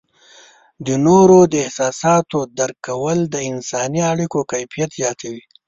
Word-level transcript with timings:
د 0.85 0.87
نورو 1.05 1.39
د 1.53 1.53
احساساتو 1.65 2.39
درک 2.57 2.77
کول 2.87 3.19
د 3.33 3.35
انسانی 3.51 4.01
اړیکو 4.11 4.39
کیفیت 4.51 4.89
زیاتوي. 4.99 5.43